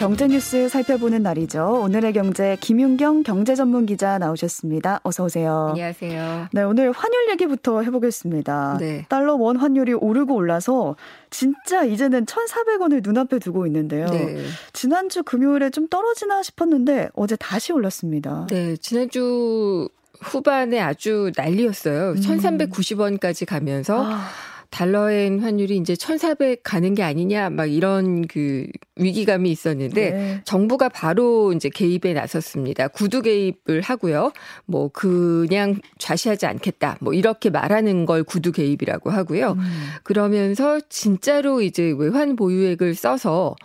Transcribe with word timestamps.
경제 0.00 0.26
뉴스 0.26 0.70
살펴보는 0.70 1.22
날이죠. 1.22 1.82
오늘의 1.82 2.14
경제 2.14 2.56
김윤경 2.62 3.22
경제 3.22 3.54
전문 3.54 3.84
기자 3.84 4.16
나오셨습니다. 4.16 5.00
어서 5.02 5.24
오세요. 5.24 5.66
안녕하세요. 5.72 6.48
네, 6.52 6.62
오늘 6.62 6.90
환율 6.90 7.28
얘기부터 7.32 7.82
해보겠습니다. 7.82 8.78
네. 8.80 9.04
달러 9.10 9.34
원 9.34 9.58
환율이 9.58 9.92
오르고 9.92 10.34
올라서 10.34 10.96
진짜 11.28 11.84
이제는 11.84 12.24
1,400원을 12.24 13.02
눈앞에 13.04 13.38
두고 13.38 13.66
있는데요. 13.66 14.06
네. 14.06 14.42
지난주 14.72 15.22
금요일에 15.22 15.68
좀 15.68 15.86
떨어지나 15.86 16.42
싶었는데 16.42 17.10
어제 17.12 17.36
다시 17.36 17.74
올랐습니다. 17.74 18.46
네, 18.48 18.78
지난주 18.78 19.86
후반에 20.22 20.80
아주 20.80 21.30
난리였어요. 21.36 22.12
음. 22.12 22.14
1,390원까지 22.16 23.44
가면서 23.44 24.06
아. 24.06 24.28
달러엔 24.70 25.40
환율이 25.40 25.76
이제 25.76 25.96
1,400 25.96 26.62
가는 26.62 26.94
게 26.94 27.02
아니냐 27.02 27.50
막 27.50 27.66
이런 27.66 28.26
그 28.26 28.66
위기감이 28.96 29.50
있었는데 29.50 30.10
네. 30.10 30.40
정부가 30.44 30.88
바로 30.88 31.52
이제 31.52 31.68
개입에 31.68 32.12
나섰습니다. 32.12 32.88
구두 32.88 33.22
개입을 33.22 33.80
하고요. 33.82 34.32
뭐 34.66 34.88
그냥 34.88 35.80
좌시하지 35.98 36.46
않겠다. 36.46 36.98
뭐 37.00 37.12
이렇게 37.12 37.50
말하는 37.50 38.06
걸 38.06 38.22
구두 38.22 38.52
개입이라고 38.52 39.10
하고요. 39.10 39.52
음. 39.52 39.60
그러면서 40.04 40.80
진짜로 40.88 41.62
이제 41.62 41.92
외환 41.98 42.36
보유액을 42.36 42.94
써서 42.94 43.56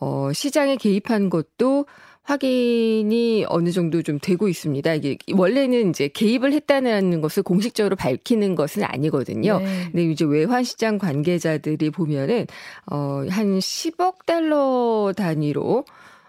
어 0.00 0.32
시장에 0.32 0.76
개입한 0.76 1.28
것도 1.28 1.86
확인이 2.24 3.44
어느 3.48 3.72
정도 3.72 4.02
좀 4.02 4.18
되고 4.20 4.48
있습니다. 4.48 4.94
이게 4.94 5.16
원래는 5.32 5.90
이제 5.90 6.08
개입을 6.08 6.52
했다는 6.52 7.20
것을 7.20 7.42
공식적으로 7.42 7.96
밝히는 7.96 8.54
것은 8.54 8.84
아니거든요. 8.84 9.58
네. 9.58 9.82
근데 9.90 10.04
이제 10.04 10.24
외환 10.24 10.62
시장 10.62 10.98
관계자들이 10.98 11.90
보면은 11.90 12.46
어한 12.86 13.58
10억 13.58 14.24
달러 14.24 15.12
단위로 15.16 15.84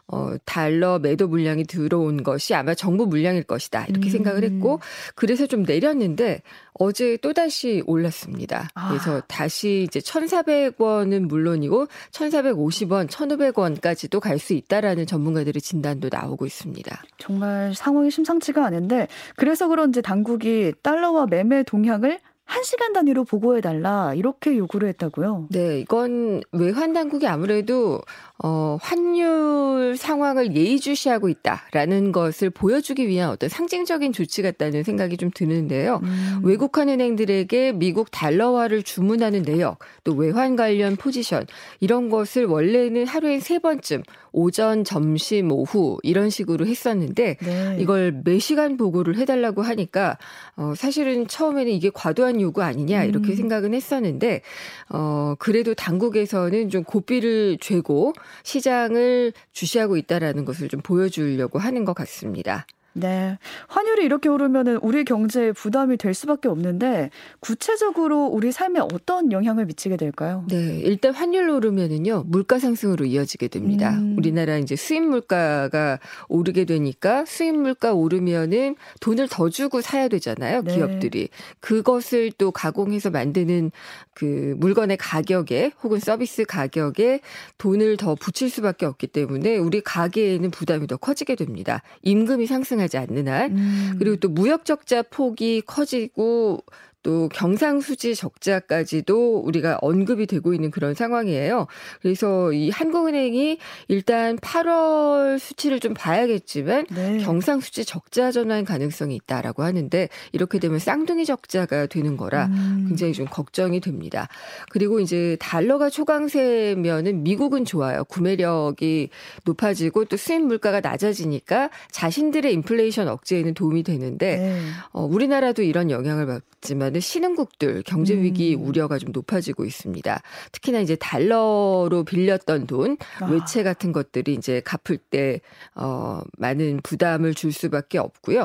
어, 0.07 0.35
달러 0.45 0.99
매도 0.99 1.27
물량이 1.27 1.63
들어온 1.63 2.23
것이 2.23 2.53
아마 2.53 2.75
정부 2.75 3.07
물량일 3.07 3.43
것이다. 3.43 3.85
이렇게 3.87 4.09
음. 4.09 4.11
생각을 4.11 4.43
했고, 4.43 4.79
그래서 5.15 5.47
좀 5.47 5.63
내렸는데, 5.63 6.41
어제 6.73 7.17
또다시 7.17 7.83
올랐습니다. 7.85 8.67
아. 8.73 8.89
그래서 8.89 9.21
다시 9.27 9.85
이제 9.87 9.99
1,400원은 9.99 11.27
물론이고, 11.27 11.87
1,450원, 12.11 13.07
1,500원까지도 13.07 14.19
갈 14.19 14.43
수 14.43 14.53
있다라는 14.53 15.05
전문가들의 15.05 15.61
진단도 15.61 16.09
나오고 16.11 16.45
있습니다. 16.45 17.03
정말 17.17 17.73
상황이 17.73 18.11
심상치가 18.11 18.65
않은데, 18.65 19.07
그래서 19.38 19.69
그런지 19.69 20.01
당국이 20.01 20.73
달러와 20.81 21.27
매매 21.27 21.63
동향을 21.63 22.19
1시간 22.47 22.94
단위로 22.94 23.23
보고해달라 23.23 24.13
이렇게 24.16 24.58
요구를 24.58 24.89
했다고요? 24.89 25.47
네, 25.49 25.80
이건 25.80 26.41
외환 26.52 26.94
당국이 26.94 27.25
아무래도 27.25 28.02
어, 28.44 28.77
환율 28.81 29.95
상황을 29.97 30.55
예의주시하고 30.55 31.30
있다라는 31.30 32.11
것을 32.11 32.50
보여주기 32.50 33.08
위한 33.08 33.30
어떤 33.30 33.47
상징적인 33.50 34.11
조치 34.11 34.41
같다는 34.41 34.83
생각이 34.83 35.16
좀 35.17 35.31
드는데요. 35.33 36.02
음. 36.03 36.41
외국한 36.44 36.89
은행들에게 36.89 37.72
미국 37.73 38.11
달러화를 38.11 38.83
주문하는 38.83 39.44
내역, 39.44 39.80
또 40.03 40.13
외환 40.13 40.55
관련 40.55 40.97
포지션 40.97 41.45
이런 41.80 42.09
것을 42.09 42.45
원래는 42.45 43.07
하루에 43.07 43.39
세 43.39 43.59
번쯤 43.59 44.03
오전, 44.33 44.83
점심, 44.83 45.52
오후 45.52 45.97
이런 46.03 46.30
식으로 46.30 46.66
했었는데 46.66 47.38
네. 47.39 47.78
이걸 47.80 48.22
매 48.25 48.39
시간 48.39 48.78
보고를 48.78 49.17
해달라고 49.17 49.61
하니까 49.61 50.17
어, 50.57 50.73
사실은 50.75 51.28
처음에는 51.28 51.72
이게 51.72 51.89
과도한 51.94 52.32
요구 52.41 52.63
아니냐 52.63 53.03
이렇게 53.03 53.31
음. 53.31 53.35
생각은 53.35 53.73
했었는데 53.73 54.41
어, 54.89 55.35
그래도 55.39 55.73
당국에서는 55.73 56.69
좀 56.69 56.83
고삐를 56.83 57.57
죄고 57.59 58.13
시장을 58.44 59.33
주시하고 59.51 59.97
있다라는 59.97 60.45
것을 60.45 60.67
좀 60.67 60.81
보여주려고 60.81 61.59
하는 61.59 61.85
것 61.85 61.93
같습니다. 61.93 62.66
네. 62.93 63.37
환율이 63.67 64.03
이렇게 64.03 64.29
오르면은 64.29 64.77
우리 64.77 65.03
경제에 65.03 65.51
부담이 65.51 65.97
될 65.97 66.13
수밖에 66.13 66.47
없는데 66.47 67.09
구체적으로 67.39 68.25
우리 68.27 68.51
삶에 68.51 68.79
어떤 68.79 69.31
영향을 69.31 69.65
미치게 69.65 69.97
될까요? 69.97 70.45
네. 70.49 70.79
일단 70.83 71.13
환율 71.13 71.49
오르면은요. 71.49 72.25
물가 72.27 72.59
상승으로 72.59 73.05
이어지게 73.05 73.47
됩니다. 73.47 73.91
음. 73.91 74.15
우리나라 74.17 74.57
이제 74.57 74.75
수입 74.75 75.03
물가가 75.03 75.99
오르게 76.29 76.65
되니까 76.65 77.25
수입 77.25 77.55
물가 77.55 77.93
오르면은 77.93 78.75
돈을 79.01 79.27
더 79.29 79.49
주고 79.49 79.81
사야 79.81 80.07
되잖아요. 80.07 80.63
네. 80.63 80.75
기업들이. 80.75 81.29
그것을 81.59 82.31
또 82.37 82.51
가공해서 82.51 83.09
만드는 83.09 83.71
그 84.13 84.55
물건의 84.57 84.97
가격에 84.97 85.71
혹은 85.81 85.99
서비스 85.99 86.45
가격에 86.45 87.21
돈을 87.57 87.97
더 87.97 88.15
붙일 88.15 88.49
수밖에 88.49 88.85
없기 88.85 89.07
때문에 89.07 89.57
우리 89.57 89.81
가게에는 89.81 90.51
부담이 90.51 90.87
더 90.87 90.97
커지게 90.97 91.35
됩니다. 91.35 91.81
임금이 92.03 92.45
상승 92.45 92.79
하지 92.83 92.97
않는 92.97 93.27
한 93.27 93.57
음. 93.57 93.95
그리고 93.97 94.17
또 94.17 94.29
무역 94.29 94.66
적자 94.66 95.01
폭이 95.01 95.61
커지고 95.66 96.63
또 97.03 97.30
경상수지 97.30 98.16
적자까지도 98.16 99.40
우리가 99.40 99.78
언급이 99.81 100.25
되고 100.25 100.53
있는 100.53 100.72
그런 100.72 100.94
상황이에요. 100.94 101.68
그래서 102.02 102.52
이 102.53 102.69
한국은행이 102.69 103.58
일단 103.90 104.38
8월 104.38 105.38
수치를 105.38 105.80
좀 105.81 105.94
봐야겠지만 105.94 106.86
네. 106.90 107.18
경상수지 107.19 107.86
적자 107.86 108.31
전환 108.31 108.64
가능성이 108.64 109.16
있다라고 109.18 109.64
하는데 109.64 110.09
이렇게 110.31 110.59
되면 110.59 110.80
쌍둥이 110.80 111.25
적자가 111.25 111.88
되는 111.88 112.16
거라 112.16 112.46
음. 112.46 112.86
굉장히 112.88 113.14
좀 113.14 113.25
걱정이 113.25 113.81
됩니다. 113.81 114.30
그리고 114.70 115.02
이제 115.02 115.35
달러가 115.40 115.90
초강세면은 115.90 117.24
미국은 117.24 117.66
좋아요. 117.66 118.06
구매력이 118.06 119.09
높아지고 119.44 120.06
또 120.06 120.16
수입 120.16 120.41
물가가 120.44 120.80
낮아지니까 120.80 121.70
자신들의 121.91 122.53
인플레이션 122.53 123.09
억제에는 123.09 123.53
도움이 123.53 123.84
되는데 123.84 124.38
네. 124.38 124.62
어, 124.91 125.03
우리나라도 125.03 125.64
이런 125.64 125.91
영향을 125.91 126.25
받지만 126.25 126.92
많은 126.93 127.01
신흥국들 127.01 127.83
경제 127.85 128.15
위기 128.15 128.55
음. 128.55 128.67
우려가 128.67 128.99
좀 128.99 129.11
높아지고 129.11 129.65
있습니다. 129.65 130.21
특히나 130.51 130.79
이제 130.79 130.95
달러로 130.95 132.03
빌렸던 132.05 132.67
돈, 132.67 132.97
아. 133.19 133.25
외채 133.25 133.63
같은 133.63 133.91
것들이 133.91 134.33
이제 134.35 134.61
갚을 134.63 134.97
때 134.97 135.41
어, 135.75 136.21
많은 136.37 136.79
부담을 136.83 137.33
줄 137.33 137.51
수밖에 137.51 137.97
없고요. 137.97 138.43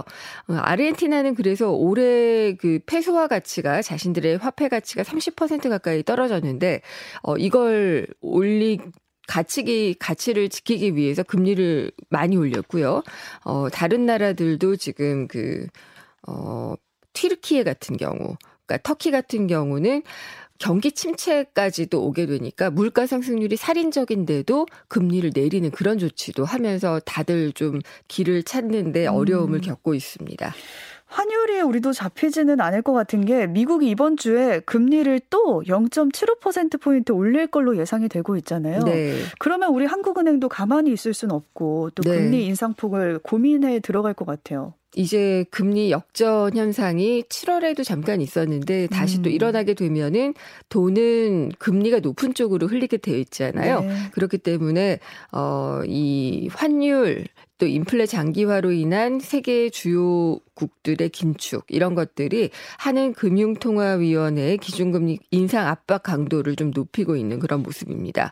어, 0.48 0.54
아르헨티나는 0.54 1.34
그래서 1.34 1.70
올해 1.70 2.54
그 2.54 2.80
페소화 2.86 3.28
가치가 3.28 3.82
자신들의 3.82 4.38
화폐 4.38 4.68
가치가 4.68 5.02
30% 5.02 5.68
가까이 5.68 6.02
떨어졌는데 6.02 6.80
어, 7.22 7.36
이걸 7.36 8.06
올리 8.20 8.78
가치기 9.26 9.96
가치를 9.98 10.48
지키기 10.48 10.96
위해서 10.96 11.22
금리를 11.22 11.92
많이 12.08 12.38
올렸고요. 12.38 13.02
어 13.44 13.68
다른 13.68 14.06
나라들도 14.06 14.76
지금 14.76 15.28
그 15.28 15.66
어, 16.26 16.74
튀르키예 17.12 17.64
같은 17.64 17.96
경우, 17.96 18.36
그러니까 18.66 18.78
터키 18.82 19.10
같은 19.10 19.46
경우는 19.46 20.02
경기 20.58 20.90
침체까지도 20.92 22.04
오게 22.04 22.26
되니까 22.26 22.70
물가 22.70 23.06
상승률이 23.06 23.56
살인적인데도 23.56 24.66
금리를 24.88 25.30
내리는 25.34 25.70
그런 25.70 25.98
조치도 25.98 26.44
하면서 26.44 27.00
다들 27.04 27.52
좀 27.52 27.80
길을 28.08 28.42
찾는데 28.42 29.06
어려움을 29.06 29.58
음. 29.58 29.60
겪고 29.60 29.94
있습니다. 29.94 30.52
환율이 31.06 31.62
우리도 31.62 31.92
잡히지는 31.92 32.60
않을 32.60 32.82
것 32.82 32.92
같은 32.92 33.24
게 33.24 33.46
미국이 33.46 33.88
이번 33.88 34.18
주에 34.18 34.60
금리를 34.60 35.20
또 35.30 35.62
0.75%포인트 35.66 37.12
올릴 37.12 37.46
걸로 37.46 37.78
예상이 37.78 38.08
되고 38.08 38.36
있잖아요. 38.36 38.80
네. 38.80 39.14
그러면 39.38 39.70
우리 39.70 39.86
한국은행도 39.86 40.50
가만히 40.50 40.92
있을 40.92 41.14
수는 41.14 41.34
없고 41.34 41.90
또 41.94 42.02
네. 42.02 42.18
금리 42.18 42.44
인상폭을 42.46 43.20
고민해 43.22 43.80
들어갈 43.80 44.12
것 44.12 44.26
같아요. 44.26 44.74
이제 44.98 45.44
금리 45.52 45.92
역전 45.92 46.56
현상이 46.56 47.22
7월에도 47.22 47.84
잠깐 47.84 48.20
있었는데 48.20 48.88
다시 48.88 49.18
음. 49.18 49.22
또 49.22 49.30
일어나게 49.30 49.74
되면은 49.74 50.34
돈은 50.70 51.52
금리가 51.56 52.00
높은 52.00 52.34
쪽으로 52.34 52.66
흐르게 52.66 52.96
되어 52.96 53.16
있잖아요. 53.18 53.82
네. 53.82 53.94
그렇기 54.10 54.38
때문에 54.38 54.98
어 55.30 56.09
이 56.09 56.48
환율 56.52 57.26
또 57.58 57.66
인플레 57.66 58.06
장기화로 58.06 58.72
인한 58.72 59.18
세계 59.20 59.68
주요 59.68 60.38
국들의 60.54 61.08
긴축 61.10 61.66
이런 61.68 61.94
것들이 61.94 62.50
한은 62.78 63.14
금융통화위원회의 63.14 64.58
기준금리 64.58 65.18
인상 65.30 65.66
압박 65.66 66.02
강도를 66.02 66.56
좀 66.56 66.70
높이고 66.74 67.16
있는 67.16 67.38
그런 67.38 67.62
모습입니다. 67.62 68.30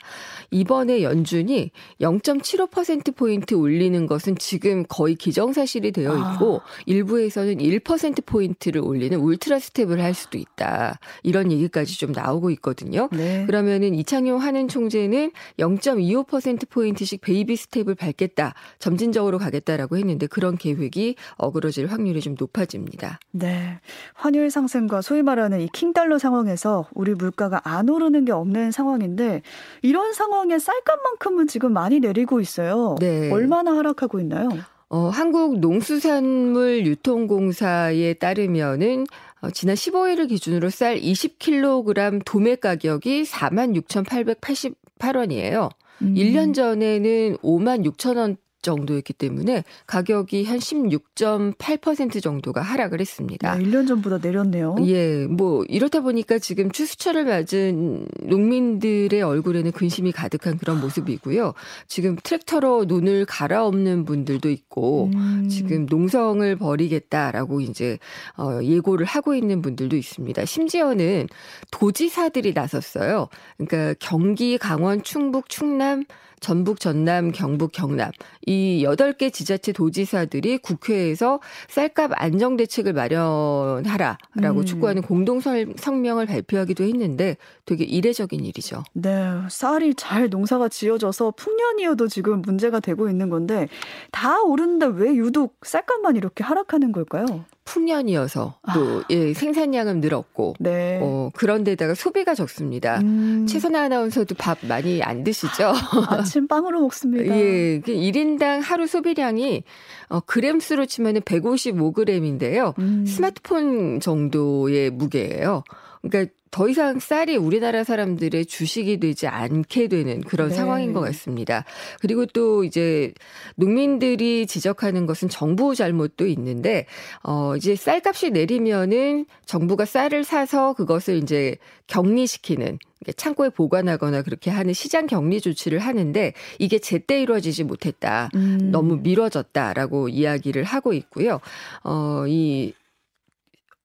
이번에 0.51 1.03
연준이 1.03 1.71
0.75% 2.01 3.17
포인트 3.17 3.55
올리는 3.55 4.07
것은 4.07 4.37
지금 4.39 4.85
거의 4.89 5.15
기정사실이 5.15 5.93
되어 5.93 6.17
있고 6.17 6.56
아. 6.63 6.83
일부에서는 6.87 7.59
1% 7.59 8.25
포인트를 8.25 8.81
올리는 8.81 9.19
울트라 9.19 9.59
스텝을 9.59 10.01
할 10.03 10.15
수도 10.15 10.39
있다. 10.39 10.99
이런 11.23 11.53
얘기까지 11.53 11.99
좀 11.99 12.13
나오고 12.13 12.51
있거든요. 12.53 13.09
네. 13.13 13.45
그러면은 13.47 13.95
이창용 13.95 14.41
한은 14.41 14.69
총재는 14.69 15.33
0.25% 15.59 16.69
포인트씩 16.71 17.21
베이비 17.21 17.57
스텝을 17.57 17.95
밟겠다. 17.95 18.55
점진적 18.79 19.17
점진적으로 19.17 19.39
가겠다라고 19.39 19.97
했는데 19.97 20.27
그런 20.27 20.57
계획이 20.57 21.17
어그러질 21.37 21.87
확률이 21.87 22.21
좀 22.21 22.37
높아집니다. 22.39 23.19
네. 23.33 23.81
환율 24.15 24.51
상승과 24.51 25.01
소위 25.01 25.23
말하는 25.23 25.61
이 25.61 25.69
킹달러 25.73 26.19
상황에서 26.19 26.87
우리 26.95 27.15
물가가 27.15 27.61
안 27.65 27.89
오르는 27.89 28.25
게 28.25 28.33
없는 28.33 28.71
상황인데 28.71 29.43
이런 29.83 30.13
상황에 30.13 30.59
쌀값만큼은 30.59 31.47
지금 31.47 31.73
많이 31.73 32.01
내리고 32.01 32.41
있어요. 32.41 32.97
네. 33.01 33.31
얼마나 33.33 33.77
하락하고 33.77 34.21
있나요? 34.21 34.49
어, 34.89 35.09
한국 35.09 35.59
농수산물 35.59 36.87
유통공사에 36.87 38.15
따르면은 38.15 39.05
어, 39.41 39.51
지난 39.51 39.75
15일을 39.75 40.29
기준으로 40.29 40.71
쌀 40.71 41.01
20kg 41.01 42.25
도매 42.25 42.55
가격이 42.57 43.25
46,888원이에요. 43.25 45.71
음. 46.03 46.15
1년 46.15 46.55
전에는 46.55 47.39
5만 47.39 47.85
6천 47.85 48.17
원 48.17 48.37
정도였기 48.67 49.13
때문에 49.13 49.65
가격이 49.87 50.45
한 50.45 50.59
16.8% 50.59 52.23
정도가 52.23 52.61
하락을 52.61 53.01
했습니다. 53.01 53.57
네, 53.57 53.65
1년 53.65 53.87
전보다 53.87 54.19
내렸네요. 54.19 54.77
예, 54.87 55.27
뭐 55.27 55.65
이렇다 55.69 56.01
보니까 56.01 56.39
지금 56.39 56.71
추수철을 56.71 57.25
맞은 57.25 58.07
농민들의 58.23 59.23
얼굴에는 59.23 59.73
근심이 59.73 60.13
가득한 60.13 60.59
그런 60.59 60.81
모습이고요. 60.81 61.55
지금 61.87 62.17
트랙터로 62.23 62.85
논을 62.85 63.25
갈아엎는 63.25 64.05
분들도 64.05 64.51
있고 64.51 65.11
음. 65.15 65.49
지금 65.49 65.87
농성을 65.87 66.57
벌이겠다라고 66.57 67.61
이제 67.61 67.99
어, 68.37 68.61
예고를 68.63 69.07
하고 69.07 69.35
있는 69.35 69.63
분들도 69.63 69.97
있습니다. 69.97 70.45
심지어는 70.45 71.29
도지사들이 71.71 72.53
나섰어요. 72.53 73.29
그러니까 73.57 73.95
경기, 74.01 74.59
강원, 74.59 75.03
충북, 75.03 75.49
충남 75.49 76.05
전북, 76.41 76.81
전남, 76.81 77.33
경북, 77.33 77.73
경남 77.73 78.11
이 78.47 78.83
여덟 78.85 79.13
개 79.13 79.31
지자체 79.31 79.73
도지사들이 79.73 80.59
국회에서 80.59 81.41
쌀값 81.69 82.13
안정 82.15 82.57
대책을 82.57 82.93
마련하라라고 82.93 84.61
음. 84.61 84.65
촉구하는 84.65 85.03
공동 85.03 85.41
성명을 85.41 86.27
발표하기도 86.27 86.85
했는데 86.85 87.37
되게 87.65 87.85
이례적인 87.85 88.45
일이죠. 88.45 88.85
네, 88.93 89.11
쌀이 89.49 89.95
잘 89.95 90.29
농사가 90.29 90.69
지어져서 90.69 91.33
풍년이어도 91.33 92.09
지금 92.09 92.43
문제가 92.43 92.81
되고 92.81 93.09
있는 93.09 93.29
건데 93.29 93.69
다 94.13 94.43
오르는데 94.43 94.87
왜 94.87 95.15
유독 95.15 95.57
쌀값만 95.63 96.17
이렇게 96.17 96.45
하락하는 96.45 96.93
걸까요? 96.93 97.45
풍년이어서 97.67 98.59
또 98.75 99.01
아. 99.01 99.05
예, 99.11 99.35
생산량은 99.35 100.01
늘었고 100.01 100.55
네. 100.59 100.99
어, 101.03 101.31
그런데다가 101.35 101.95
소비가 101.95 102.35
적습니다. 102.35 103.01
음. 103.01 103.47
최선아 103.47 103.83
아나운서도 103.83 104.37
밥 104.37 104.59
많이 104.63 105.03
안 105.03 105.25
드시죠? 105.25 105.73
아침 106.09 106.49
빵으로 106.49 106.81
먹습니다. 106.81 107.37
예, 107.37 107.81
1인당 107.81 108.61
그 108.61 108.67
하루 108.67 108.87
소비량이 108.87 109.65
어, 110.09 110.21
그램수로 110.21 110.87
치면 110.87 111.17
은 111.17 111.21
155g인데요. 111.23 112.79
음. 112.79 113.05
스마트폰 113.05 114.01
정도의 114.01 114.91
무게예요. 114.91 115.65
그러니까 116.09 116.33
더 116.51 116.69
이상 116.69 116.99
쌀이 117.01 117.37
우리나라 117.37 117.85
사람들의 117.85 118.47
주식이 118.47 118.99
되지 118.99 119.27
않게 119.27 119.89
되는 119.89 120.23
그런 120.23 120.49
네. 120.49 120.55
상황인 120.55 120.93
것 120.95 121.01
같습니다. 121.01 121.65
그리고 122.01 122.25
또 122.25 122.65
이제 122.65 123.13
농민들이 123.57 124.47
지적하는 124.47 125.05
것은 125.05 125.29
정부 125.29 125.75
잘못도 125.75 126.27
있는데 126.29 126.87
어 127.23 127.57
이제 127.57 127.77
쌀값이 127.77 128.31
내리면은 128.31 129.27
정부가 129.45 129.85
쌀을 129.85 130.25
사서 130.25 130.73
그것을 130.73 131.17
이제 131.17 131.57
격리시키는 131.89 132.79
창고에 133.17 133.51
보관하거나 133.51 134.23
그렇게 134.23 134.51
하는 134.51 134.73
시장 134.73 135.07
격리 135.07 135.41
조치를 135.41 135.79
하는데 135.79 136.33
이게 136.59 136.79
제때 136.79 137.21
이루어지지 137.21 137.65
못했다. 137.65 138.31
음. 138.35 138.71
너무 138.73 138.97
미뤄졌다라고 138.97 140.09
이야기를 140.09 140.65
하고 140.65 140.93
있고요. 140.93 141.41
어, 141.85 142.25
이, 142.27 142.73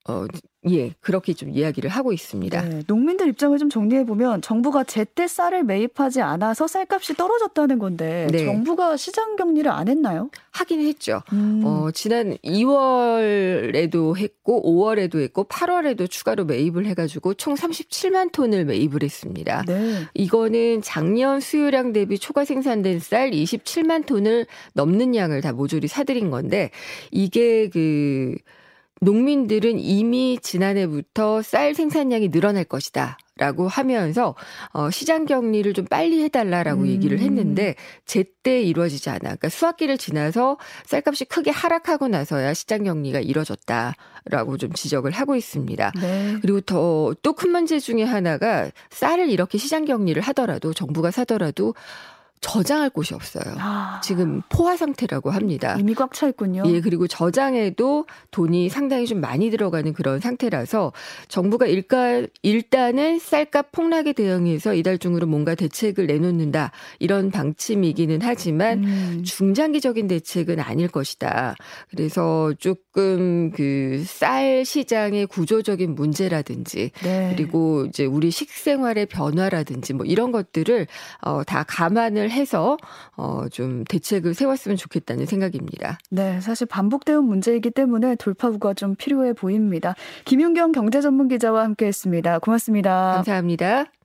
어, 0.08 0.26
예, 0.70 0.94
그렇게 1.00 1.34
좀 1.34 1.50
이야기를 1.50 1.90
하고 1.90 2.12
있습니다. 2.14 2.62
네, 2.62 2.84
농민들 2.88 3.28
입장을 3.30 3.58
좀 3.58 3.70
정리해 3.70 4.04
보면 4.04 4.42
정부가 4.42 4.84
제때 4.84 5.28
쌀을 5.28 5.64
매입하지 5.64 6.22
않아서 6.22 6.68
쌀값이 6.68 7.16
떨어졌다는 7.16 7.78
건데 7.78 8.28
네. 8.32 8.46
정부가 8.46 8.98
시장 8.98 9.36
격리를 9.36 9.70
안 9.72 9.88
했나요? 9.88 10.30
하긴 10.52 10.82
했죠. 10.82 11.22
음. 11.34 11.62
어, 11.64 11.90
지난 11.92 12.36
2월에도 12.44 14.18
했고 14.18 14.62
5월에도 14.64 15.22
했고 15.22 15.44
8월에도 15.46 16.10
추가로 16.10 16.46
매입을 16.46 16.86
해가지고 16.88 17.36
총 17.36 17.54
37만 17.54 18.32
톤을 18.32 18.66
매입을 18.66 19.04
했습니다. 19.04 19.64
네. 19.68 20.06
이거는 20.16 20.82
작년 20.84 21.40
수요량 21.40 21.94
대비 21.94 22.18
초과 22.20 22.46
생산된 22.46 23.00
쌀 23.00 23.32
27만 23.32 24.06
톤을 24.06 24.46
넘는 24.74 25.16
양을 25.16 25.42
다 25.42 25.54
모조리 25.54 25.88
사들인 25.88 26.30
건데 26.32 26.72
이게 27.12 27.70
그 27.70 28.36
농민들은 29.02 29.80
이미 29.80 30.38
지난해부터 30.42 31.42
쌀 31.42 31.74
생산량이 31.74 32.30
늘어날 32.30 32.64
것이다. 32.64 33.18
라고 33.38 33.68
하면서 33.68 34.36
어 34.72 34.92
시장 34.92 35.26
격리를 35.26 35.74
좀 35.74 35.86
빨리 35.86 36.22
해달라라고 36.22 36.84
음. 36.84 36.88
얘기를 36.88 37.18
했는데 37.18 37.74
제때 38.06 38.62
이루어지지 38.62 39.10
않아. 39.10 39.20
그러니까 39.20 39.50
수학기를 39.50 39.98
지나서 39.98 40.58
쌀값이 40.86 41.26
크게 41.26 41.50
하락하고 41.50 42.08
나서야 42.08 42.54
시장 42.54 42.84
격리가 42.84 43.20
이루어졌다라고 43.20 44.58
좀 44.60 44.72
지적을 44.74 45.12
하고 45.12 45.36
있습니다. 45.36 45.92
네. 46.00 46.38
그리고 46.42 46.62
더 46.62 47.16
또 47.24 47.34
큰 47.34 47.50
문제 47.50 47.80
중에 47.80 48.04
하나가 48.04 48.70
쌀을 48.92 49.32
이렇게 49.32 49.58
시장 49.58 49.86
격리를 49.86 50.22
하더라도 50.22 50.72
정부가 50.74 51.10
사더라도 51.10 51.74
저장할 52.42 52.90
곳이 52.90 53.14
없어요. 53.14 53.56
아. 53.58 54.02
지금 54.04 54.42
포화 54.50 54.76
상태라고 54.76 55.30
합니다. 55.32 55.76
이미 55.80 55.94
꽉 55.94 56.14
차 56.14 56.28
있군요. 56.28 56.64
예, 56.66 56.82
그리고 56.82 57.08
저장에도 57.08 58.06
돈이 58.32 58.68
상당히 58.70 59.06
좀 59.08 59.22
많이 59.22 59.50
들어가는 59.50 59.94
그런 59.94 60.20
상태라서 60.20 60.92
정부가 61.30 61.68
일가, 61.68 62.24
일단은 62.42 63.20
쌀값 63.20 63.72
폭락에 63.72 64.14
대응해서 64.14 64.74
이달 64.74 64.98
중으로 64.98 65.26
뭔가 65.28 65.56
대책을 65.56 66.08
내놓는다. 66.08 66.72
이런 67.00 67.32
방침이기는 67.32 68.20
하지만 68.22 68.84
음. 68.84 69.24
중장기적인 69.24 70.08
대책은 70.08 70.60
아닐 70.60 70.88
것이다. 70.90 71.56
그래서 71.90 72.54
조금 72.60 73.52
그 73.52 74.02
쌀 74.06 74.66
시장의 74.66 75.28
구조적인 75.28 75.96
문제라든지 75.96 76.92
네. 77.04 77.34
그리고 77.36 77.86
이제 77.86 78.06
우리 78.06 78.32
식생활의 78.32 79.06
변화라든지 79.08 79.94
뭐 79.94 80.06
이런 80.06 80.32
것들을 80.32 80.88
어, 81.22 81.44
다 81.44 81.64
감안을 81.68 82.31
해서 82.32 82.78
어, 83.16 83.46
좀 83.52 83.84
대책을 83.86 84.34
세웠으면 84.34 84.78
좋겠다는 84.78 85.26
생각입니다. 85.26 86.00
네, 86.10 86.42
사실 86.42 86.68
반복되는 86.68 87.24
문제이기 87.24 87.72
때문에 87.72 88.16
돌파구가 88.16 88.74
좀 88.74 88.96
필요해 88.96 89.34
보입니다. 89.34 89.96
김윤경 90.26 90.72
경제전문기자와 90.72 91.64
함께했습니다. 91.64 92.40
고맙습니다. 92.40 93.14
감사합니다. 93.16 94.01